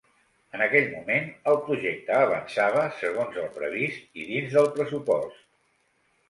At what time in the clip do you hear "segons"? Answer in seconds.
3.03-3.37